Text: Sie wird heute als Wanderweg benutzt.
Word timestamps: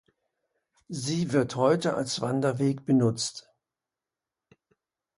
Sie 0.89 1.31
wird 1.31 1.55
heute 1.55 1.93
als 1.93 2.21
Wanderweg 2.21 2.87
benutzt. 2.87 3.53